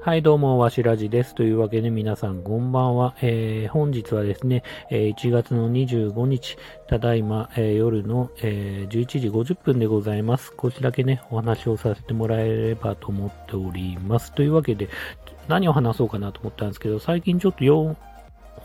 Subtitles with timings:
[0.00, 1.34] はい、どうも、わしらじです。
[1.34, 3.16] というわけで皆さん、こんばんは。
[3.20, 10.54] えー、本日はですね、え1月の25日、ただいま、えー夜の、えー11時50分でございます。
[10.62, 14.32] 少しだけね、お話をさせてもらえればと思っております。
[14.32, 14.88] というわけで、
[15.48, 17.64] 何を話そうかなと思ったんですけど、最近ちょっと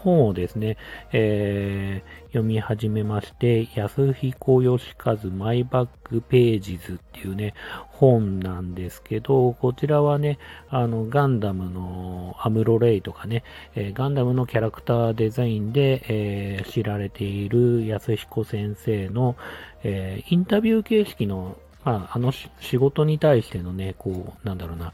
[0.04, 0.78] 本をですね、
[1.12, 7.54] えー読み始めまして、安彦義和マイバックページズっていうね、
[7.90, 13.44] 本なんですけど、こちらはね、あの、ガンダムのアムロレイとかね、
[13.75, 19.36] えーガンダムのキャラクターデザインで、えー知られている安彦先生の、
[19.83, 24.94] えインタビュー形式の、まあ、あの仕事に対してのね、こう、なんだろうな、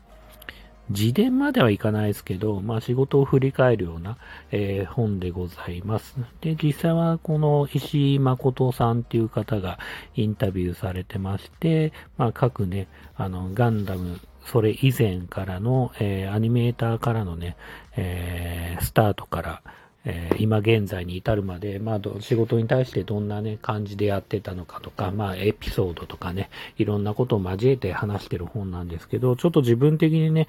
[0.90, 4.18] 自伝まではいかないですけど、まあ仕事を振り返るような、
[4.52, 6.16] えー本でございます。
[6.42, 9.80] で、実際はこの石井誠さんっていう方が
[10.16, 17.56] インタビューされてまして、まあ各ね、あの、ガンダム、それ以前からの、えーアニメーターからのね、
[17.96, 19.62] えースタートから、
[20.10, 30.48] えー今現在に至るまで、まあ、仕事に対してどんなね、感じでやってたのかとか、まあ、エピソードとかね、いろんなことを交えて話してる本なんですけど、ちょっと自分的にね、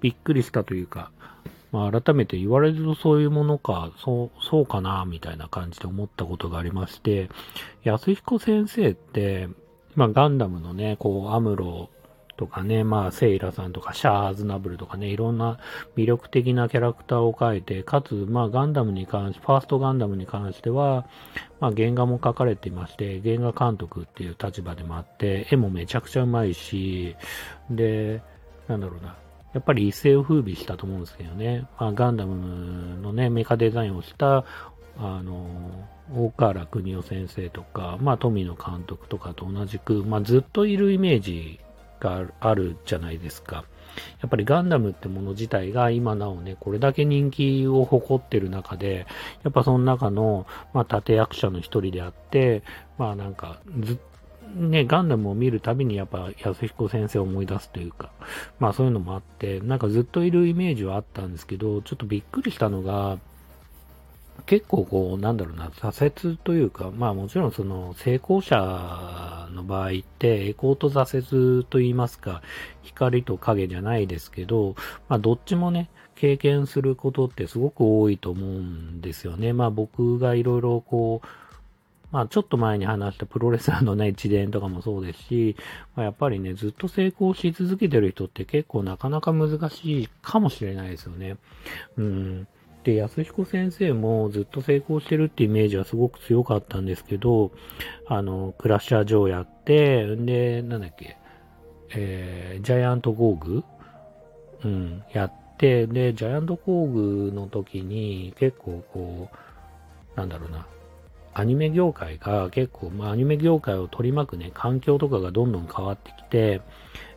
[0.00, 1.10] びっくりしたというか、
[1.72, 7.30] まあ、改めて言われるとそういうものか、そう、そうかな、みたいな感じで思ったことがありまして、
[7.82, 9.48] 安彦先生って、
[9.94, 11.88] まあ、ガンダムのね、こう、アムロ
[12.42, 15.60] とかね、まあ、セイラさんとか、シャア・アズナブルとかね、いろんな
[15.96, 21.06] 魅力的なキャラクターを描いて、かつ、まあ、ガンダムに関し、ファーストガンダムに関しては、
[21.60, 27.14] まあ、原画も描かれていまして、原画監督っていう立場でもあって、絵もめちゃくちゃうまいし、
[27.70, 28.20] で、
[28.66, 29.14] なんだろうな。
[29.54, 31.68] やっぱり一世を風靡したと思うんですけどね。
[31.78, 34.44] まあ、ガンダムのね、メカデザインをした、
[34.98, 41.60] あの、大河原邦夫先生とか、まあ、富野監督とかと同じく、まあ、ずっといるイメージ
[42.02, 43.64] があるじゃないですか。
[44.20, 49.06] やっぱりガンダムってもの自体が今なおね、これだけ人気を誇ってる中で、
[49.42, 52.62] やっぱその中の、まあ、立役者の一人であって、
[52.98, 53.98] まあなんか、ずっ
[54.54, 58.10] ね、ガンダムを見るたびにやっぱ安彦先生を思い出すというか、
[58.58, 63.18] まあそういうのもあって、なんかずっといるイメージはあったんですけど、ちょっとびっくりしたのが、
[64.46, 72.42] 結構こう、なんだろうな、挫折というか、まあもちろんその成功者の場合って、栄光と挫折と言いますか、
[72.82, 74.74] 光と影じゃないですけど、
[75.08, 79.52] まあどっちもね、経験することってすごく多いと思うんですよね。
[79.52, 81.26] まあ僕がいろいろこう、
[82.10, 85.56] まあちょっと前に話したプロレスラーのね、一伝とかもそうですし、
[85.94, 91.36] まあ、やっぱりね、ずっと成功し続けてる人って結構なかなか難しいかもしれないですよね。
[91.96, 92.48] うん。
[92.84, 97.52] で、安彦先生もずっと成功してるってイメージはすごく強かったんですけど、
[98.06, 101.16] あの、クラッシャージョーやって、んで、なんだっけ、
[101.94, 103.64] えー、ジャイアントゴーグ
[104.64, 110.66] うん、やって、で、ジャイアントゴーグの時に結構こう、なんだろうな、
[111.34, 116.60] アニメ業界が結構、まあ、アニメ業界を取り巻くね、環境とかがどんどん変わってきて、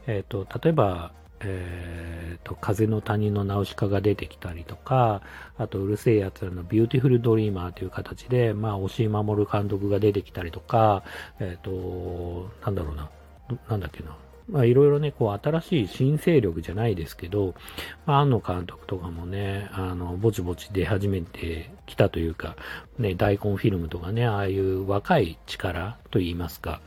[0.08, 1.12] えっ、と、例えば、
[1.46, 5.22] えっ、と、風の谷のナウシカが出てきたりとか、
[5.58, 11.04] あと、うる星やつらのビューティフルドリーマーという形で、まあ、押井守監督が出てきたりとか、
[11.40, 13.10] えっ、と、なんだろうな、
[13.70, 14.18] なんだっけな、
[14.48, 17.56] まあいろいろね、こう新しい新勢力じゃないですけど、
[18.06, 22.56] まあ庵野監督とかもね、あの、ぼちぼち出始めてきたというか、
[23.00, 26.82] ね、ダイコンフィルムとかね、ああいう若い力と言いますか、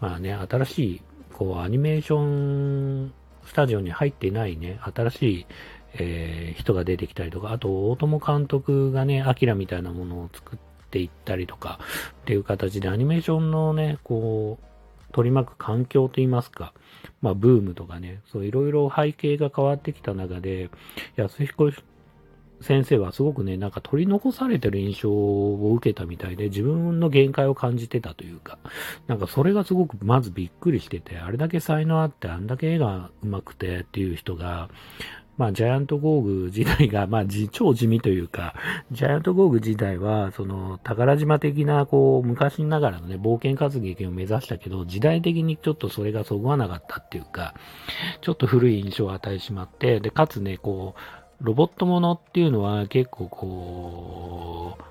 [0.00, 1.02] まあね、新しい、
[1.32, 3.12] こうアニメーション
[3.46, 5.46] スタジオに入ってないね、新しい、
[5.94, 10.58] えー人が出てきたりとか、あと、大友監督がね、アキラみたいなものを作っ
[10.90, 11.78] ていったりとか、
[12.22, 16.72] っていう形でアニメーションのね、こう、取り巻く環境といいますか、
[17.22, 20.70] まあ、ブームとかね、そういろいろ背景が変わってきた中で、
[21.16, 21.70] 安彦
[22.64, 28.58] 先生はすごくね、なんか取り残されてる印象を受けたみたいで、自分の限界を感じてたというか、
[29.06, 34.68] なんかそれがすごくまずびっくりしてて、あれだけ才能あって、あんだけ絵が上手くてっていう人が、
[35.36, 38.54] まあ、ジャイアントゴーグ時代が、 まあ、超地味というか、
[38.92, 47.54] ジャイアントゴーグ時代は、その、宝島的な、こう、昔ながらのね、冒険活劇を目指したけど、時代的にちょっとそれがそぐわなかったっていうか、
[48.20, 54.82] ちょっと古い印象を与えしまって、で、かつね、こう、ロボットものっていうのは結構こう、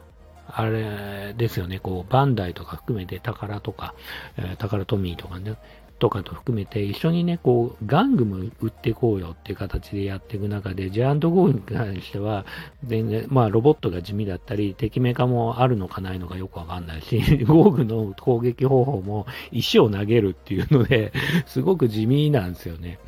[0.48, 3.96] あれですよね、こう、バンダイとか含めて宝とか、
[4.38, 5.56] えー、宝トミーとかね、
[6.00, 12.46] とかと含めて一緒にね、こう、玩具も売っていこうよっていう形でやっていく中で、ジャイアントゴーに関しては、
[12.84, 21.14] 全然、まあ、ロボットが地味だったり、敵メカもあるのかないのかよくわかんないし、 ゴーグの攻撃方法も石を投げるっていうので、
[21.46, 23.00] すごく地味なんですよね。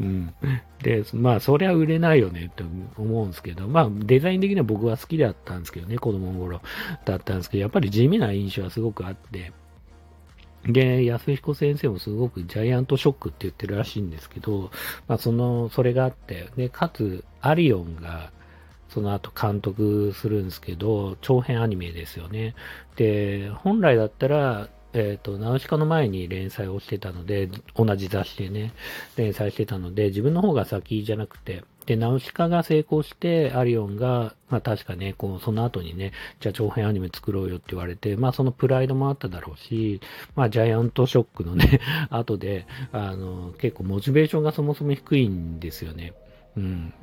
[0.00, 0.34] うん。
[0.82, 2.62] で、まあ、そりゃ売れないよねって
[2.96, 6.60] 思うんですけど、まあ、デザイン的には僕は好きだったんですけどね、子供の頃
[7.04, 9.52] だったんですけど、やっぱり地味な印象はすごくあって、
[10.66, 14.70] で、安彦先生もすごくジャイアントショックって言ってるらしいんですけど、
[15.06, 18.32] まあその、それがあって、で、かつ、アリオンが、
[18.88, 22.54] その後監督するんですけど、長編アニメですよね。
[22.96, 28.72] で、本来だったら、えっ、ー、と、ナウシカの前に連載をしてたので、同じ雑誌でね、
[29.16, 40.00] 連載してたので、自分の方が先じゃなくて、で、ナウシカが成功して、アリオンが、まあ確かね、こう、その後にね、じゃあ長編アニメ作ろうよって言われて、まあそのプライドもあっただろうし、
[40.34, 46.14] まあジャイアントショックのね、 後で、あの、結構モチベーションがそもそも低いんですよね。
[46.56, 46.94] うん。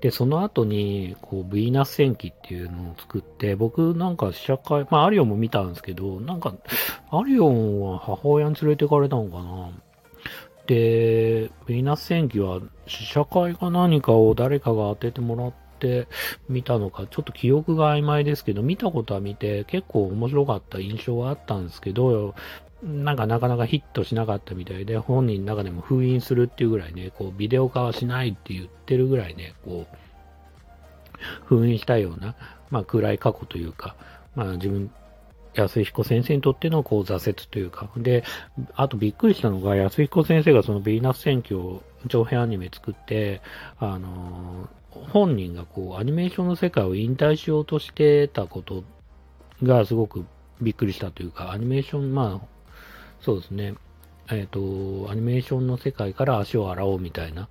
[0.00, 6.52] で、その後に、こう、ヴィーナス戦記っていうのを作って、僕なんか試写会、まあアリオンも見たんですけど、なんか、
[7.12, 9.70] アリオンは母親に連れてかれたのかな
[10.66, 11.11] で、
[11.72, 16.06] ヴィーナス戦記は試写会か何かを誰かが当ててもらって
[16.48, 22.34] 見たのか、ちょっと記憶が曖昧ですけど、見たことは見て結構面白かった印象はあったんですけど、
[22.82, 29.96] なんかなかなかヒットしなかったみたいで、本人の中でも封印するっていうぐらいね、こうビデオ化はしないって言ってるぐらいね、こう、
[31.46, 32.34] 封印したような、
[32.70, 33.96] まあ暗い過去というか、
[34.34, 34.90] まあ自分
[35.54, 38.24] 安彦先生にとってのこう挫折というか、で、
[38.74, 43.42] あとびっくりしたのが、安彦先生がそのヴィーナス選挙を長編アニメ作って、
[43.78, 48.84] あの本人がこうアニメーションの世界を引退しようとしてたこと
[49.62, 50.26] がすごく
[50.60, 52.46] びっくりしたというか、アニメーション、まあ、
[53.20, 53.74] そうですね、
[54.30, 57.48] えっ、ー、と、アニメーションの世界から足を洗おうみたいな、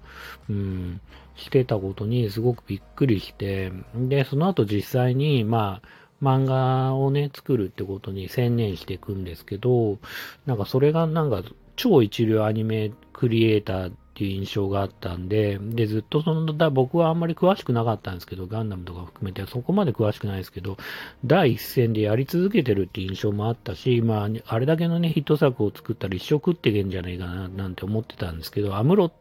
[0.50, 1.02] うん、
[1.36, 10.00] してたことにすごくびっくりして、で、その後実際に、まあ、漫画をね、作るってことに専念していくんですけど、
[10.46, 11.44] なんかそれがなんか
[11.76, 20.78] 超一流アニメクリエイターっていう印象があったんで、で、ずっとその、だ僕はあんまり詳しくなかったんですけど、ガンダムとか含めてそこまで詳しくないですけど、
[21.26, 29.12] 第一線でやり続けてるっていう印象もあったし、まあ、あれだけのね、ヒット作を作ったら一生食っていけんじゃないかな、なんて思ってたんですけど、アムロ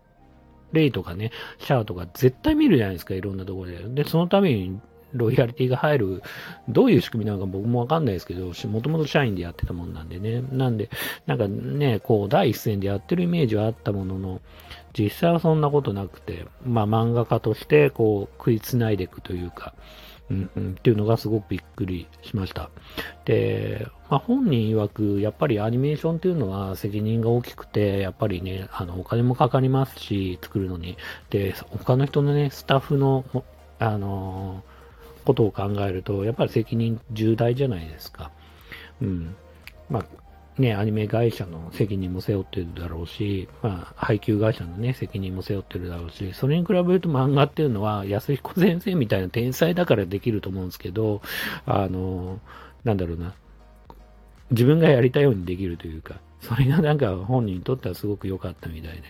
[0.73, 4.03] レイとかね、シャアとか絶対見るじゃないですか、いろんなところで。
[4.03, 4.81] で、そのために
[5.13, 6.23] ロイヤリティが入る、
[6.69, 10.43] どういう仕組みなのか僕もわかんないですけど、もともと社員でやってたもんなんでね。
[10.53, 10.91] なんで、
[11.27, 14.41] なんかね、こう、第一線でやってるイメージはあったものの、
[14.97, 19.75] 実際はそんなことなくて、まあ漫画家として、こう、食いつないでいくというか、
[20.31, 22.71] うんうん、っていうのがすごくびっくりしました。
[23.25, 30.97] で、まあ、本人曰く、やっぱりアニメーションっていうのは責任が大きくて、やっぱりね、あの、お金もかかりますし、作るのに。
[31.31, 33.25] で、他の人のね、スタッフの、
[33.81, 34.63] あの
[35.31, 38.31] ことを考えると、やっぱり責任重大じゃないですか。
[39.01, 39.35] うん。
[39.89, 51.23] まあ、ね、アニメ会社の責任も背負ってるだろうし、まあ、配給会社のね、責任も背負ってるだろうし、それに比べると漫画っていうのは、安彦先生みたいな天才だからできると思うんですけど、
[51.65, 52.41] あの、
[52.85, 53.35] なんだろうな、
[54.51, 59.03] 自分がやりたいようにできるというか、それがなんか本人にとってはすごく良かったみたいで。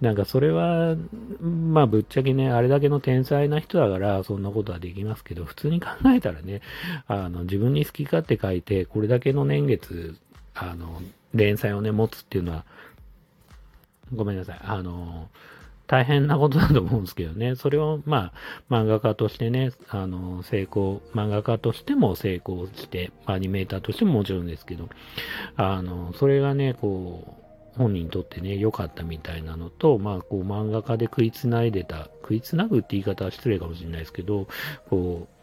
[0.00, 0.96] なんかそれは、
[1.40, 6.60] まあぶっちゃけね、あれだけの天才な人だからそんなことはできますけど、普通に考えたらね、
[7.06, 10.16] あの自分に好き勝手書いて、これだけの年月、
[10.54, 11.00] あの、
[11.34, 12.64] 連載をね、持つっていうのは、
[14.14, 14.60] ごめんなさい。
[14.62, 15.28] あの、
[15.88, 17.56] 大変なことだと思うんですけどね。
[17.56, 18.32] それを、ま
[18.70, 24.90] あ、漫画家としてね、あの、成功、漫画家としても成功して、アニメーターとしてももちろんですけど、
[25.56, 27.38] あの、それがね、こ
[27.74, 34.46] う、本人にとってね、良かったみたいなのと、まあ、こう、漫画家で食いつないでた、食いつなぐって言い方は失礼かもしれないですけど、
[34.90, 35.37] こう、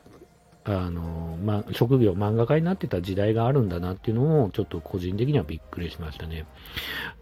[0.67, 6.45] あの、まあ、職業、漫画家になってた時代があるんだなっていうのも、ちょっと個人的にはびっくりしましたね。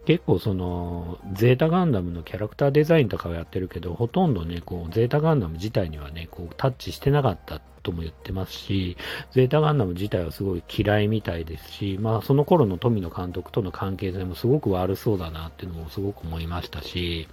[0.06, 8.96] 結構その、ゼータガンダムのキャラクターデザインとかはやってるけど、ほとんどね、こう、ゼータガンダム自体にはね、こう、タッチしてなかったとも言ってますし、
[9.30, 17.28] ゼータガンダム自体はすごい嫌いみたいですし、まあ、その頃の富野監督との関係性もすごく悪そうだなっていうのもすごく思いましたし、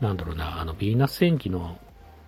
[0.00, 1.78] なんだろうな、あの、ヴィーナス戦記の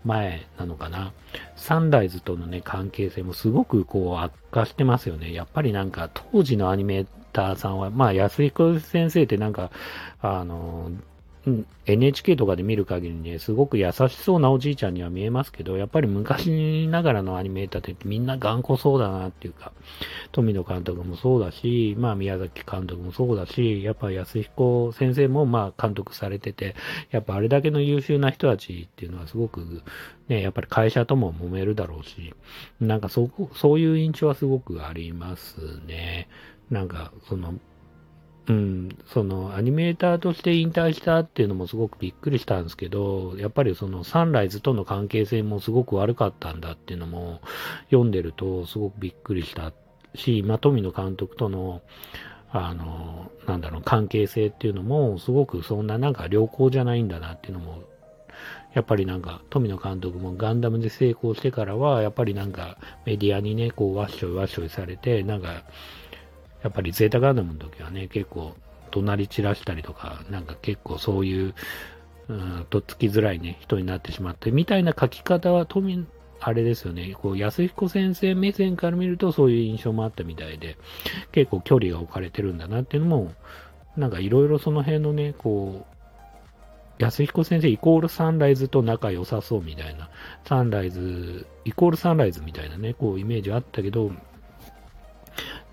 [0.07, 1.13] 前なのかな。
[1.57, 5.33] サンライズとのね、関係性もすごくこう悪化してますよね。
[5.33, 9.71] やっぱりなんか当時のアニメーターさんは、まあ安彦先生ってなんか、
[10.21, 10.91] あの、
[11.87, 19.73] NHK とかで見る限りね、すごく優しそうなおじいちゃんには見えますけど、やっぱり昔ながらのアニメーターってみんな頑固そうだなっていうか、
[20.33, 26.75] 富野監督もそうだし、まあ宮崎監督もそうだし、やっぱ安彦先生もまあ監督されてて、
[27.11, 29.83] やっぱあれだけの優秀な人たちっていうのはすごく
[30.29, 32.35] ね、やっぱり会社とも揉めるだろうし、
[32.81, 36.29] なんかそ、そういう印象はすごくありますね。
[36.71, 37.55] なんか、その、
[38.49, 47.41] うん、そのアニメーターとして引退したっていうのもすごくびっくりしたんですけど、やっぱりそのサンライズとの関係性もすごく悪かったんだっていうのも
[47.91, 49.73] 読んでるとすごくびっくりした
[50.15, 51.83] し、まあ、富野監督との
[52.51, 57.83] あの、なんだろう、関係性っていうのもすごくそんななんか良好じゃないんだなっていうのも
[58.77, 62.77] やっぱりなんか、富野監督もガンダムで成功してからは、やっぱりなんか、
[63.07, 65.65] メディアにね、こう、わっしょいわっしょいされて、なんか、
[66.67, 68.55] やっぱりゼータガンダムの時はね、結構、
[68.91, 71.55] 怒鳴り散らしたりとか、なんか結構そういう、
[72.29, 76.07] うん、とっつきづらいね、人になってしまって、みたいな書き方は富、
[76.41, 80.77] あれですよね、こう、安彦先生目線から見るとそういう印象もあったみたいで、
[81.31, 83.33] 結構距離が置かれてるんだなっていうのも、
[83.97, 85.97] なんかいろいろその辺のね、こう、
[86.99, 90.11] 安彦先生イコールサンライズと仲良さそうみたいな、
[90.45, 94.11] サンライズ、イコールサンライズみたいなね、こうイメージあったけど、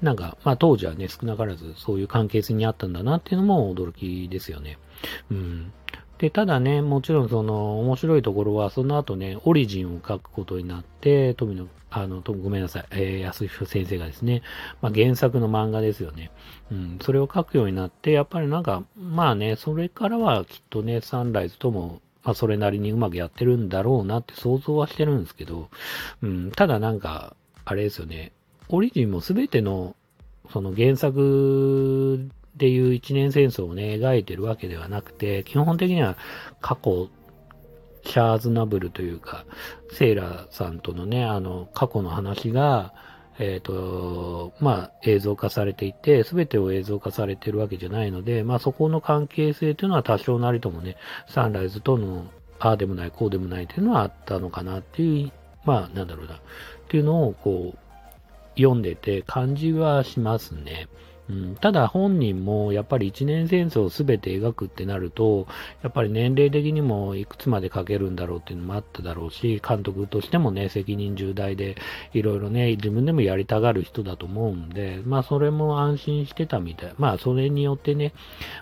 [0.03, 4.77] なんか、まあ当時はね、少なからずそういう関係性にあったんだなっていうのも驚きですよね。
[5.31, 5.73] うん。
[6.17, 14.41] で、ただね、もちろんその面白いところは、その後ね、オリジンを書くことになって、富野、あの、ごめんなさい、えー、安彦先生がですね、
[14.81, 16.31] まあ、原作の漫画ですよね。
[16.71, 25.69] うん、それを書くようになって、やっぱりなんか、まあね、それからはきっとね、サンライズとも、まあ、それなりにうまくやってるんだろうなって想像はしてるんですけど、
[26.21, 28.31] うん、ただなんか、あれですよね、
[28.75, 29.95] オリジンもすべての、
[30.51, 36.17] その原作っていう一年戦争をね、描いてるわけではなくて、基本的には
[36.59, 37.09] 過去、
[38.03, 39.45] シャーズナブルというか、
[39.91, 42.95] セイラーさんとのね、あの、過去の話が、
[43.37, 52.25] えっ、ー、と、まあ、映像化されていて、すべてを映像化されてるわけじゃないので、まあ、そこの関係性というのは多少なりともね、サンライズとの、
[52.57, 55.31] ああでもない、こうでもないというのはあったのかなっていう、
[55.63, 56.39] まあ、なんだろうな、っ
[56.89, 57.77] ていうのを、こう、
[58.55, 60.87] 読んでて感じはしますね。
[61.29, 65.47] うん、ただ本人もやっぱり一年戦争を全て描くってなると、
[65.81, 71.77] やっぱり年齢的にもいくつまで書けるんだろうっていうのもあっただろうし、監督としてもね、責任重大で、
[72.13, 76.93] いろいろね、自分でもやりたがる人だと思うんで、まあそれも安心してたみたい。
[76.97, 78.13] まあそれによってね、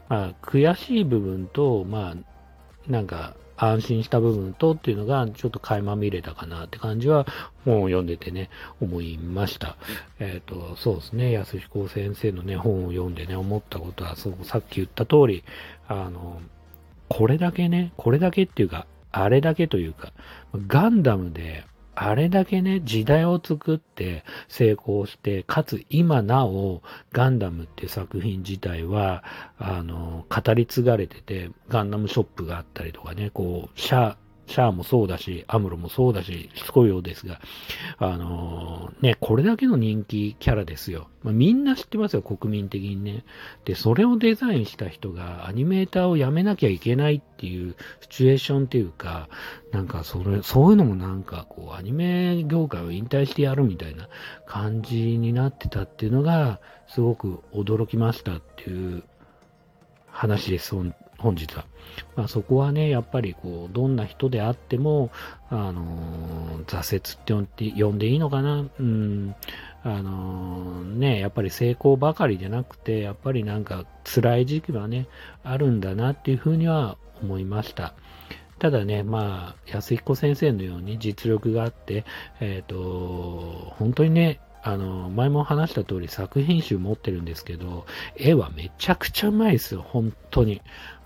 [0.07, 7.27] まあ悔しい部分と、まあなんか安心した部分とっていうのがちょっと垣間見れたかなって感じは
[7.63, 8.49] 本を読んでてね、
[8.81, 9.77] 思いました。
[10.19, 15.43] えっ、ー、と、そうですね、安彦先生のね、本を読んでね、思ったことは、そう、さっき言った通り、
[15.87, 16.41] あの、
[17.07, 20.11] これだけね、これだけっていうか、あれだけというか、
[20.67, 21.65] ガンダムで
[22.03, 26.81] あれだけね、時代を作って成功して、かつ今なお
[27.11, 29.23] ガンダムって作品自体は、
[29.59, 34.15] あの、語り継がれてて、ガンダムショップがあったりとかね、こう、シャ
[34.47, 37.39] シャアもそうだし、アムロもそうだし、しつこいようですが、
[37.97, 41.07] あのー、ね、これだけの人気キャラですよ。
[41.23, 43.23] まあ、みんな知ってますよ、国民的にね。
[43.65, 49.29] で、それをデザインした人がアニメーターを辞めなきゃいけないっていうシチュエーションっていうか、
[49.71, 54.09] なんかそれ、そういうのもなんかこう、アニメ業界を引退してやるみたいな
[54.45, 59.03] 感じになってたっていうのが、すごく驚きましたっていう
[60.07, 60.75] 話です、
[61.21, 61.65] 本日は。
[62.15, 65.11] まあ、そこはね、やっぱりこう、どんな人であっても、
[65.49, 69.35] あのー、挫折って呼んでいいのかなうん。
[69.83, 75.07] あのー、ね、やっぱり成功ばかりじゃなくて、やっぱりなんか辛い時期はね、
[75.43, 77.93] あるんだなっていうふうには思いました。
[78.59, 82.05] ただね、まあ、安彦先生のように実力があって、
[82.39, 90.61] えっ、ー、と、本当にね、あの、前も話した通り作品集持ってるんですけど、絵はめちゃくちゃうまいですよ、本当に。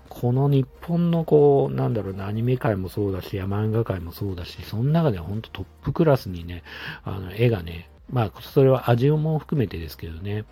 [0.08, 6.62] この日本のこう、なんだろうな、アニメ界もそうだし、漫画界もそうだし、その中では本当トップクラスにね、
[7.04, 10.44] あの、絵がね、まあ、それは味をも含めてですけどね、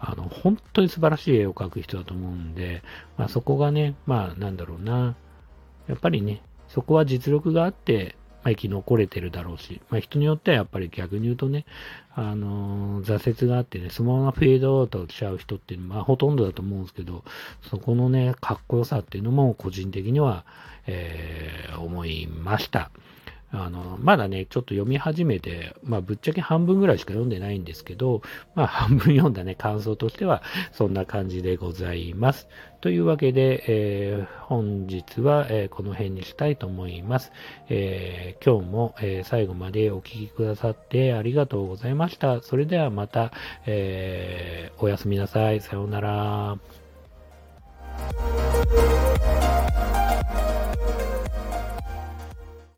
[0.00, 2.82] あの、本当に素晴らしい絵を描く人だと思うんで、
[3.16, 5.16] まあ、そこがね、まあ、なんだろうな、
[5.86, 11.66] やっぱりね、そこは実力があって、まあ、生き残れてるだろうし、まあ、人によってはやっぱり逆に言うとね、
[12.14, 17.24] あのー、挫折があってね、そのままフェードアウトしちゃう人っていうのは、まあ、ほとんどだと思うんですけど、
[17.68, 20.44] そこのね、かっこよさっていうのも個人的には、
[20.86, 22.92] えー、思いました。
[23.52, 28.22] あの、まだね、ちょっと読み始めて、まあ、ぶっちゃけ半分ぐらいしか読んでないんですけど、
[28.54, 32.48] まあ、 半分読んだね、感想としては、そんな感じでございます。
[32.80, 37.32] というわけで、えー、本日は、えー、この辺にしたいと思います。
[37.68, 42.40] えー、今日も、え最後までお聴きくださってありがとうございました。
[42.42, 43.32] それではまた、
[43.66, 45.60] えおやすみなさい。
[45.60, 46.58] さようなら。